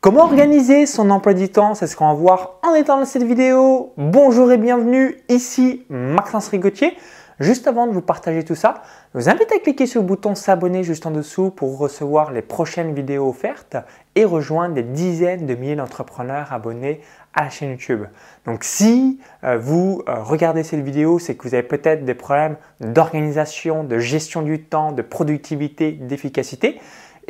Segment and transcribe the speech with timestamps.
[0.00, 1.74] Comment organiser son emploi du temps?
[1.74, 3.92] C'est ce qu'on va voir en étant dans cette vidéo.
[3.96, 6.96] Bonjour et bienvenue, ici Maxence Rigotier.
[7.40, 8.82] Juste avant de vous partager tout ça,
[9.12, 12.42] je vous invite à cliquer sur le bouton s'abonner juste en dessous pour recevoir les
[12.42, 13.76] prochaines vidéos offertes
[14.14, 17.00] et rejoindre des dizaines de milliers d'entrepreneurs abonnés
[17.34, 18.04] à la chaîne YouTube.
[18.46, 22.56] Donc si euh, vous euh, regardez cette vidéo, c'est que vous avez peut-être des problèmes
[22.80, 26.80] d'organisation, de gestion du temps, de productivité, d'efficacité.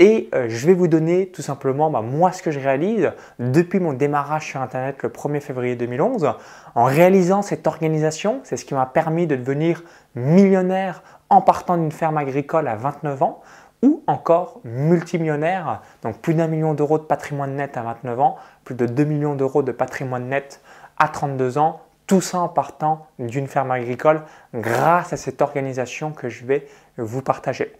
[0.00, 3.10] Et euh, je vais vous donner tout simplement bah, moi ce que je réalise
[3.40, 6.34] depuis mon démarrage sur Internet le 1er février 2011.
[6.76, 9.82] En réalisant cette organisation, c'est ce qui m'a permis de devenir
[10.14, 13.42] millionnaire en partant d'une ferme agricole à 29 ans
[13.82, 18.74] ou encore multimillionnaire, donc plus d'un million d'euros de patrimoine net à 29 ans, plus
[18.74, 20.60] de 2 millions d'euros de patrimoine net
[20.96, 24.22] à 32 ans, tout ça en partant d'une ferme agricole
[24.54, 27.72] grâce à cette organisation que je vais vous partager.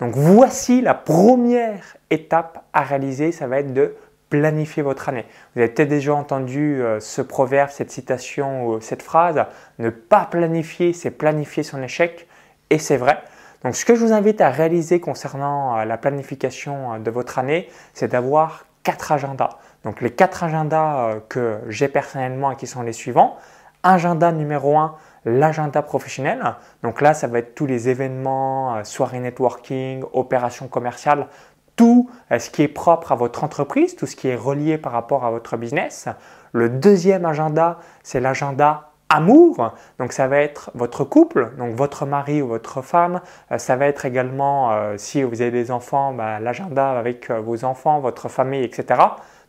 [0.00, 3.96] Donc voici la première étape à réaliser, ça va être de
[4.28, 5.24] planifier votre année.
[5.54, 9.44] Vous avez peut-être déjà entendu euh, ce proverbe, cette citation ou cette phrase,
[9.78, 12.26] ne pas planifier, c'est planifier son échec,
[12.70, 13.18] et c'est vrai.
[13.62, 17.38] Donc ce que je vous invite à réaliser concernant euh, la planification euh, de votre
[17.38, 19.58] année, c'est d'avoir quatre agendas.
[19.84, 23.36] Donc les quatre agendas que j'ai personnellement et qui sont les suivants.
[23.84, 24.96] Agenda numéro 1,
[25.26, 26.54] l'agenda professionnel.
[26.82, 31.26] Donc là, ça va être tous les événements, euh, soirées networking, opérations commerciales,
[31.74, 34.92] tout euh, ce qui est propre à votre entreprise, tout ce qui est relié par
[34.92, 36.08] rapport à votre business.
[36.52, 39.74] Le deuxième agenda, c'est l'agenda amour.
[39.98, 43.20] Donc ça va être votre couple, donc votre mari ou votre femme.
[43.50, 47.98] Euh, ça va être également, si vous avez des enfants, bah, l'agenda avec vos enfants,
[47.98, 49.00] votre famille, etc.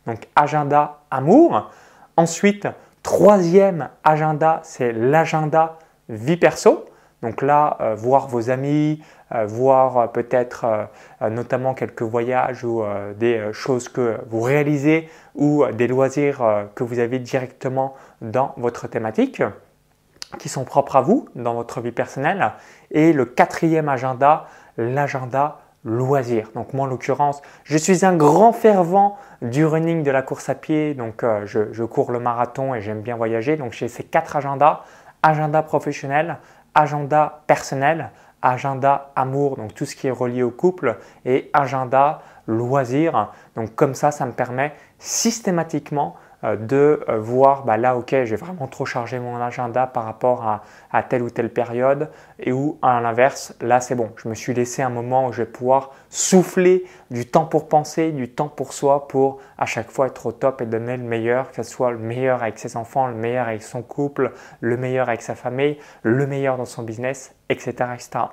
[0.06, 1.70] Donc agenda amour.
[2.16, 2.66] Ensuite,
[3.02, 6.84] Troisième agenda, c'est l'agenda vie perso.
[7.22, 9.02] Donc là, euh, voir vos amis,
[9.34, 10.88] euh, voir euh, peut-être
[11.20, 12.82] notamment quelques voyages ou
[13.16, 19.42] des choses que vous réalisez ou des loisirs que vous avez directement dans votre thématique
[20.38, 22.52] qui sont propres à vous dans votre vie personnelle.
[22.90, 25.58] Et le quatrième agenda, l'agenda
[25.88, 26.50] loisir.
[26.54, 30.54] Donc moi en l'occurrence, je suis un grand fervent du running de la course à
[30.54, 30.94] pied.
[30.94, 33.56] Donc euh, je, cours le marathon et j'aime bien voyager.
[33.56, 34.82] Donc j'ai ces quatre agendas.
[35.22, 36.36] Agenda professionnel,
[36.74, 38.10] agenda personnel,
[38.40, 43.32] agenda amour, donc tout ce qui est relié au couple, et agenda loisir.
[43.56, 48.68] Donc comme ça, ça me permet systématiquement de euh, voir bah là ok j'ai vraiment
[48.68, 50.60] trop chargé mon agenda par rapport
[50.92, 54.54] à, telle ou telle période et où à l'inverse là c'est bon je me suis
[54.54, 58.72] laissé un moment où je vais pouvoir souffler du temps pour penser du temps pour
[58.72, 61.90] soi pour à chaque fois être au top et donner le meilleur que ce soit
[61.90, 65.76] le meilleur avec ses enfants le meilleur avec son couple le meilleur avec sa famille
[66.04, 68.26] le meilleur dans son business etc etc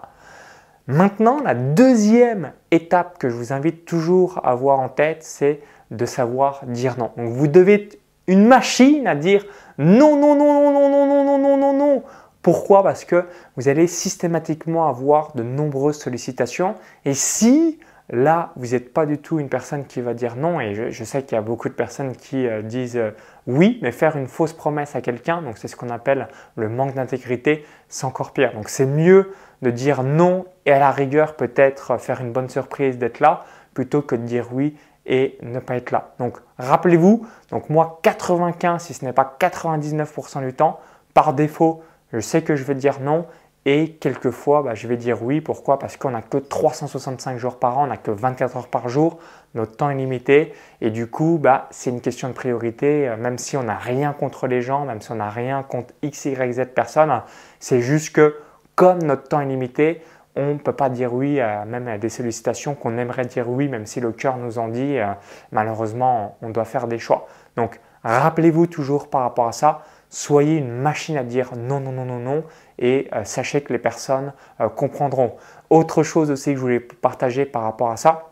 [0.87, 5.61] Maintenant, la deuxième étape que je vous invite toujours à avoir en tête, c'est
[5.91, 7.11] de savoir dire non.
[7.17, 9.45] Donc vous devez être une machine à dire
[9.77, 12.03] non, non, non, non, non, non, non, non, non, non, non.
[12.41, 13.25] Pourquoi Parce que
[13.55, 16.75] vous allez systématiquement avoir de nombreuses sollicitations.
[17.03, 17.79] Et si
[18.09, 21.23] là, vous n'êtes pas du tout une personne qui va dire non, et je, sais
[21.23, 23.01] qu'il y a beaucoup de personnes qui disent
[23.47, 26.93] oui, mais faire une fausse promesse à quelqu'un, donc c'est ce qu'on appelle le manque
[26.93, 28.53] d'intégrité, c'est encore pire.
[28.53, 29.31] Donc c'est mieux
[29.61, 34.01] de dire non et à la rigueur peut-être faire une bonne surprise d'être là, plutôt
[34.01, 36.13] que de dire oui et ne pas être là.
[36.19, 40.79] Donc rappelez-vous, donc moi 95 si ce n'est pas 99% du temps,
[41.13, 43.25] par défaut, je sais que je vais dire non
[43.65, 45.41] et quelquefois bah, je vais dire oui.
[45.41, 45.79] Pourquoi?
[45.79, 49.19] Parce qu'on n'a que 365 jours par an, on n'a que 24 heures par jour,
[49.53, 53.37] notre temps est limité et du coup bah, c'est une question de priorité, euh, même
[53.37, 56.53] si on n'a rien contre les gens, même si on n'a rien contre X, Y,
[56.53, 57.21] Z personnes,
[57.59, 58.35] c'est juste que
[58.75, 60.01] comme notre temps est limité,
[60.35, 63.85] on ne peut pas dire oui même à des sollicitations qu'on aimerait dire oui, même
[63.85, 64.97] si le cœur nous en dit.
[64.97, 65.07] Euh,
[65.51, 67.27] malheureusement, on doit faire des choix.
[67.55, 72.05] Donc, rappelez-vous toujours par rapport à ça, soyez une machine à dire non, non, non,
[72.05, 72.43] non, non,
[72.79, 75.35] et euh, sachez que les personnes euh, comprendront.
[75.69, 78.31] Autre chose aussi que je voulais partager par rapport à ça,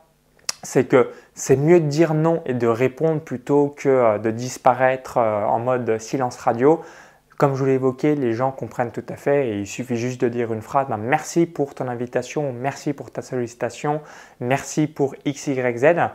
[0.62, 5.60] c'est que c'est mieux de dire non et de répondre plutôt que de disparaître en
[5.60, 6.82] mode silence radio.
[7.38, 10.22] Comme je vous l'ai évoqué, les gens comprennent tout à fait et il suffit juste
[10.22, 14.02] de dire une phrase ben, merci pour ton invitation, merci pour ta sollicitation,
[14.40, 16.12] merci pour X, Y, Z.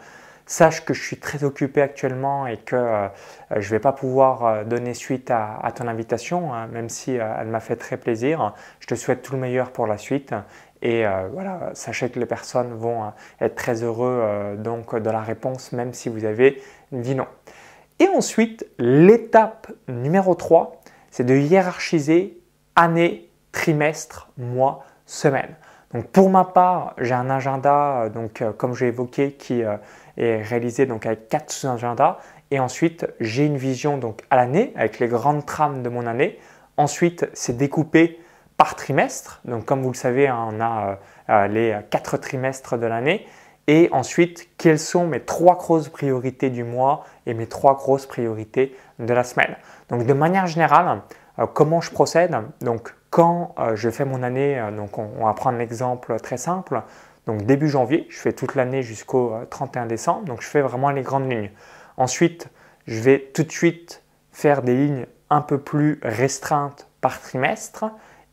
[0.46, 3.08] Sache que je suis très occupé actuellement et que euh,
[3.50, 7.34] je ne vais pas pouvoir euh, donner suite à, ton invitation, hein, même si euh,
[7.38, 8.54] elle m'a fait très plaisir.
[8.80, 10.34] Je te souhaite tout le meilleur pour la suite
[10.80, 15.92] et voilà, sachez que les personnes vont être très heureux donc de la réponse, même
[15.92, 16.62] si vous avez
[16.92, 17.26] dit non.
[18.00, 20.77] Et ensuite, l'étape numéro 3,
[21.10, 22.40] c'est de hiérarchiser
[22.76, 25.56] année, trimestre, mois, semaine.
[25.94, 29.76] Donc pour ma part, j'ai un agenda, euh, donc euh, comme j'ai évoqué, qui euh,
[30.16, 32.18] est réalisé donc avec quatre sous-agendas.
[32.50, 36.38] Et ensuite, j'ai une vision donc à l'année avec les grandes trames de mon année.
[36.76, 38.20] Ensuite, c'est découpé
[38.56, 39.40] par trimestre.
[39.44, 40.98] Donc, comme vous le savez, on a
[41.48, 43.26] les quatre trimestres de l'année.
[43.68, 48.76] Et ensuite, quelles sont mes trois grosses priorités du mois et mes trois grosses priorités
[48.98, 49.54] de la semaine?
[49.90, 51.02] Donc, de manière générale,
[51.38, 52.36] euh, comment je procède?
[52.60, 56.82] Donc, quand je fais mon année, donc on, va prendre l'exemple très simple.
[57.26, 60.24] Donc, début janvier, je fais toute l'année jusqu'au 31 décembre.
[60.24, 61.50] Donc, je fais vraiment les grandes lignes.
[61.96, 62.48] Ensuite,
[62.86, 67.84] je vais tout de suite faire des lignes un peu plus restreintes par trimestre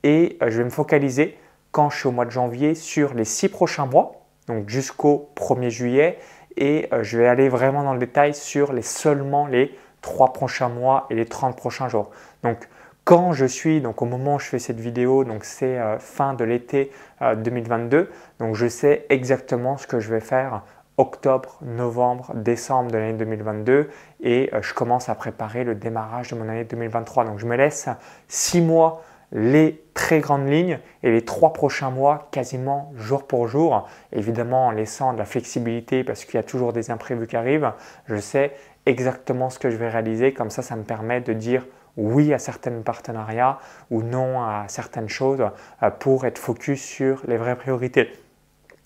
[0.03, 1.37] et euh, je vais me focaliser
[1.71, 5.69] quand je suis au mois de janvier sur les six prochains mois, donc jusqu'au 1er
[5.69, 6.19] juillet,
[6.57, 10.69] et euh, je vais aller vraiment dans le détail sur les seulement les trois prochains
[10.69, 12.11] mois et les 30 prochains jours.
[12.43, 12.69] Donc
[13.03, 16.33] quand je suis, donc au moment où je fais cette vidéo, donc c'est euh, fin
[16.33, 18.09] de l'été 2022,
[18.39, 20.63] donc je sais exactement ce que je vais faire
[20.97, 23.89] octobre, novembre, décembre de l'année 2022
[24.21, 27.25] et je commence à préparer le démarrage de mon année 2023.
[27.25, 27.89] Donc je me laisse
[28.29, 29.03] six mois
[29.35, 34.71] les très grandes lignes et les trois prochains mois quasiment jour pour jour, évidemment en
[34.71, 37.73] laissant de la flexibilité parce qu'il y a toujours des imprévus qui arrivent.
[38.07, 38.53] Je sais
[38.85, 41.65] exactement ce que je vais réaliser, comme ça ça me permet de dire
[41.97, 43.59] oui à certains partenariats
[43.91, 45.43] ou non à certaines choses
[45.83, 48.13] euh, pour être focus sur les vraies priorités.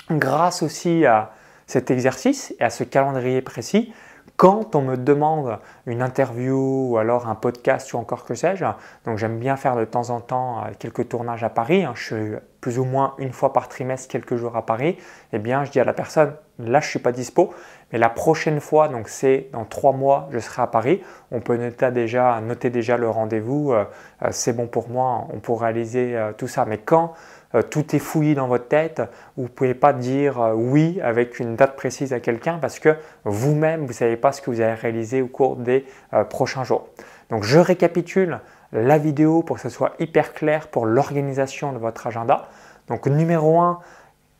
[0.09, 1.31] Grâce aussi à
[1.67, 3.93] cet exercice et à ce calendrier précis,
[4.39, 8.63] quand on me demande une interview ou alors un podcast ou encore que sais-je,
[9.03, 12.03] donc j'aime bien faire de temps en temps euh, quelques tournages à Paris, hein, je
[12.03, 14.97] suis plus ou moins une fois par trimestre quelques jours à Paris,
[15.33, 17.53] eh bien je dis à la personne, là je suis pas dispo,
[17.91, 21.01] mais la prochaine fois, donc c'est dans trois mois, je serai à Paris,
[21.31, 23.85] on peut noter déjà, le rendez-vous, euh,
[24.23, 27.13] euh, c'est bon pour moi, on peut réaliser tout ça, mais quand
[27.55, 29.01] euh, tout est fouillé dans votre tête.
[29.35, 32.95] Vous ne pouvez pas dire euh, oui avec une date précise à quelqu'un parce que
[33.23, 36.63] vous-même, vous ne savez pas ce que vous allez réaliser au cours des euh, prochains
[36.63, 36.89] jours.
[37.29, 38.39] Donc je récapitule
[38.71, 42.49] la vidéo pour que ce soit hyper clair pour l'organisation de votre agenda.
[42.87, 43.79] Donc numéro 1,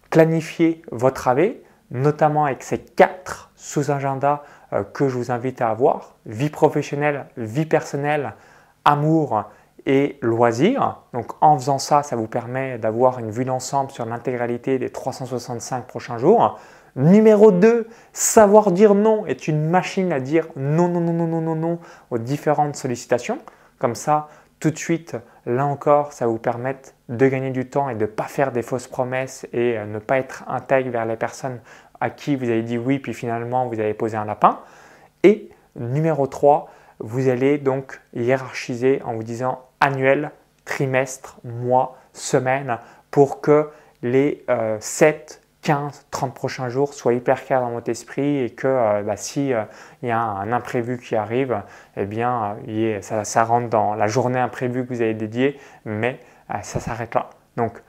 [0.09, 1.53] planifiez votre AV,
[1.91, 4.41] notamment avec ces quatre sous-agendas
[4.93, 6.15] que je vous invite à avoir.
[6.25, 8.33] Vie professionnelle, vie personnelle,
[8.85, 9.43] amour
[9.85, 10.99] et loisirs.
[11.13, 15.85] Donc en faisant ça, ça vous permet d'avoir une vue d'ensemble sur l'intégralité des 365
[15.85, 16.59] prochains jours.
[16.95, 21.41] Numéro 2, savoir dire non est une machine à dire non, non, non, non, non,
[21.41, 21.79] non, non
[22.11, 23.39] aux différentes sollicitations.
[23.79, 24.27] Comme ça,
[24.59, 25.15] tout de suite,
[25.45, 26.77] là encore, ça vous permet
[27.07, 29.99] de gagner du temps et de ne pas faire des fausses promesses et euh, ne
[29.99, 31.59] pas être intègre vers les personnes
[32.01, 34.59] à qui vous avez dit oui, puis finalement vous avez posé un lapin.
[35.23, 40.31] Et numéro 3, vous allez donc hiérarchiser en vous disant annuel,
[40.65, 42.77] trimestre, mois, semaine
[43.11, 43.69] pour que
[44.01, 44.45] les
[44.79, 49.17] 7, 15, 30 prochains jours soient hyper clairs dans votre esprit et que euh, bah,
[49.17, 49.63] si euh,
[50.01, 51.61] il y a un imprévu qui arrive,
[51.97, 56.19] eh bien euh, ça, ça, rentre dans la journée imprévue que vous avez dédiée, mais
[56.63, 57.29] ça s'arrête là.
[57.57, 57.81] Donc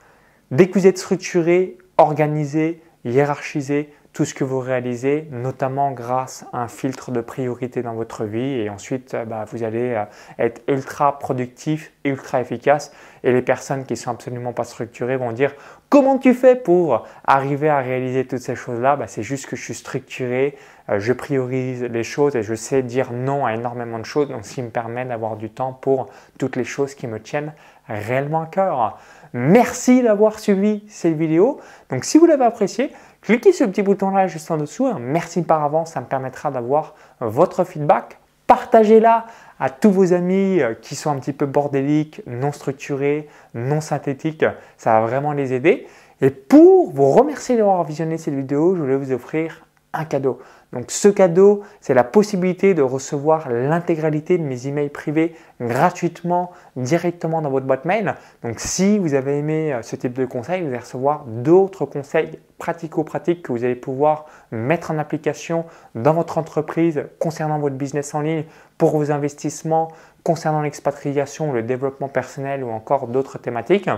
[0.51, 6.63] dès que vous êtes structuré, organisé, hiérarchisé, tout ce que vous réalisez, notamment grâce à
[6.63, 8.61] un filtre de priorité dans votre vie.
[8.61, 10.05] Et ensuite, euh, bah, vous allez euh,
[10.39, 12.93] être ultra productif, ultra efficace.
[13.23, 15.55] Et les personnes qui sont absolument pas structurées vont dire
[15.89, 18.97] comment tu fais pour arriver à réaliser toutes ces choses-là?
[18.97, 20.57] Bah, C'est juste que je suis structuré,
[20.89, 24.29] euh, je priorise les choses et je sais dire non à énormément de choses.
[24.29, 27.53] Donc, ce qui me permet d'avoir du temps pour toutes les choses qui me tiennent
[27.89, 28.99] réellement à cœur.
[29.33, 31.61] Merci d'avoir suivi cette vidéo.
[31.91, 32.91] Donc, si vous l'avez apprécié,
[33.23, 34.89] Cliquez sur le petit bouton là juste en dessous.
[34.99, 38.19] Merci par avance, ça me permettra d'avoir votre feedback.
[38.47, 39.27] Partagez-la
[39.61, 44.45] à tous vos amis euh, qui sont un petit peu bordéliques, non structurés, non synthétiques.
[44.77, 45.87] Ça va vraiment les aider.
[46.21, 50.39] Et pour vous remercier d'avoir visionné cette vidéo, je voulais vous offrir un cadeau.
[50.73, 57.43] Donc ce cadeau, c'est la possibilité de recevoir l'intégralité de mes emails privés gratuitement, directement
[57.43, 58.15] dans votre boîte mail.
[58.45, 62.39] Donc si vous avez aimé euh, ce type de conseil, vous allez recevoir d'autres conseils
[62.59, 65.65] pratico-pratiques que vous allez pouvoir mettre en application
[65.97, 68.45] dans votre entreprise concernant votre business en ligne,
[68.79, 69.89] pour vos investissements,
[70.23, 73.91] concernant l'expatriation, le développement personnel ou encore d'autres thématiques.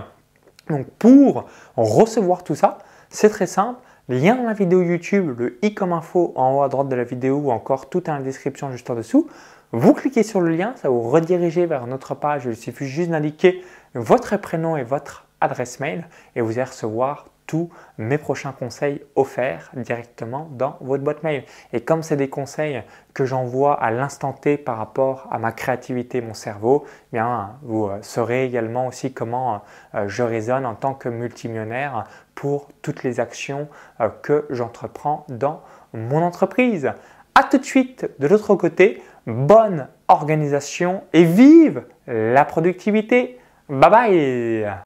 [0.69, 1.45] Donc pour
[1.77, 3.79] recevoir tout ça, c'est très simple
[4.09, 7.03] lien dans la vidéo YouTube, le i comme info en haut à droite de la
[7.03, 9.27] vidéo ou encore tout est en description juste en dessous.
[9.71, 12.43] Vous cliquez sur le lien, ça vous redirige vers notre page.
[12.45, 13.63] Il suffit juste d'indiquer
[13.95, 19.71] votre prénom et votre adresse mail et vous allez recevoir tous mes prochains conseils offerts
[19.75, 21.43] directement dans votre boîte mail.
[21.71, 22.83] Et comme c'est des conseils
[23.13, 27.85] que j'envoie à l'instant T par rapport à ma créativité, mon cerveau, eh bien vous
[27.85, 29.61] euh, saurez également aussi comment
[29.95, 33.67] euh, je raisonne en tant que multimillionnaire pour toutes les actions
[34.01, 35.61] euh, que j'entreprends dans
[35.93, 36.91] mon entreprise.
[37.35, 43.39] A tout de suite de l'autre côté, bonne organisation et vive la productivité.
[43.69, 44.83] Bye bye